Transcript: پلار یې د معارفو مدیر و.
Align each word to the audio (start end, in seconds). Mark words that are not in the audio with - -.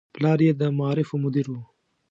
پلار 0.15 0.39
یې 0.45 0.51
د 0.59 0.61
معارفو 0.77 1.15
مدیر 1.23 1.47
و. 1.49 1.53